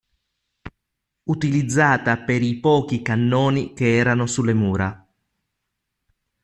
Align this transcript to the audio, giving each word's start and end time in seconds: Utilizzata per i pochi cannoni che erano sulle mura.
Utilizzata 1.25 2.17
per 2.17 2.41
i 2.41 2.59
pochi 2.59 3.03
cannoni 3.03 3.73
che 3.75 3.97
erano 3.97 4.25
sulle 4.25 4.55
mura. 4.55 5.07